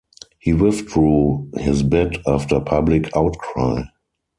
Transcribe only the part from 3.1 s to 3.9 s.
outcry.